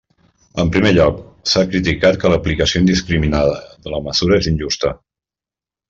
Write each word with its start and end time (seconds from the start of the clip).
En 0.61 0.69
primer 0.75 0.93
lloc, 0.95 1.19
s'ha 1.51 1.63
criticat 1.75 2.17
que 2.25 2.33
l'aplicació 2.33 2.83
indiscriminada 2.85 3.55
de 3.85 3.95
la 3.97 4.01
mesura 4.09 4.41
és 4.45 4.53
injusta. 4.55 4.97